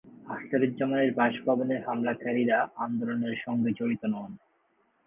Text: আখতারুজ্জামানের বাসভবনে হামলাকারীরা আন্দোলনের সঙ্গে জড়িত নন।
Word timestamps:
আখতারুজ্জামানের 0.27 1.11
বাসভবনে 1.13 1.75
হামলাকারীরা 1.79 2.57
আন্দোলনের 2.77 3.35
সঙ্গে 3.45 3.69
জড়িত 3.79 4.03
নন। 4.05 4.31